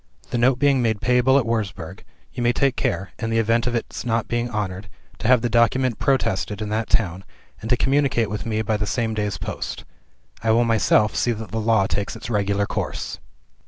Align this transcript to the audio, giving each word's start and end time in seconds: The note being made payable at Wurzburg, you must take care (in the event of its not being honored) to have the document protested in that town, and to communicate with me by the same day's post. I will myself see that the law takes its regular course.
The 0.31 0.39
note 0.39 0.57
being 0.57 0.81
made 0.81 0.99
payable 0.99 1.37
at 1.37 1.45
Wurzburg, 1.45 2.03
you 2.33 2.41
must 2.41 2.55
take 2.55 2.75
care 2.75 3.11
(in 3.19 3.29
the 3.29 3.37
event 3.37 3.67
of 3.67 3.75
its 3.75 4.03
not 4.03 4.27
being 4.27 4.49
honored) 4.49 4.89
to 5.19 5.27
have 5.27 5.43
the 5.43 5.47
document 5.47 5.99
protested 5.99 6.59
in 6.59 6.69
that 6.69 6.89
town, 6.89 7.23
and 7.61 7.69
to 7.69 7.77
communicate 7.77 8.27
with 8.31 8.43
me 8.43 8.63
by 8.63 8.77
the 8.77 8.87
same 8.87 9.13
day's 9.13 9.37
post. 9.37 9.85
I 10.41 10.49
will 10.49 10.65
myself 10.65 11.15
see 11.15 11.33
that 11.33 11.51
the 11.51 11.61
law 11.61 11.85
takes 11.85 12.15
its 12.15 12.31
regular 12.31 12.65
course. 12.65 13.19